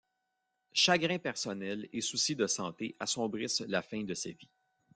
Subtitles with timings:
[0.73, 4.49] Chagrins personnels et soucis de santé assombrissent la fin de sa vie.